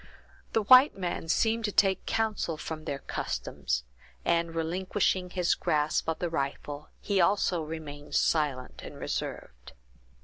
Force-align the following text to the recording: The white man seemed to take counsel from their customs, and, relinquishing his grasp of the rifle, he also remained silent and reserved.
The 0.53 0.63
white 0.63 0.97
man 0.97 1.27
seemed 1.27 1.63
to 1.65 1.71
take 1.71 2.07
counsel 2.07 2.57
from 2.57 2.85
their 2.85 2.97
customs, 2.97 3.83
and, 4.25 4.55
relinquishing 4.55 5.29
his 5.29 5.53
grasp 5.53 6.09
of 6.09 6.17
the 6.17 6.27
rifle, 6.27 6.89
he 6.99 7.21
also 7.21 7.61
remained 7.61 8.15
silent 8.15 8.81
and 8.83 8.97
reserved. 8.97 9.73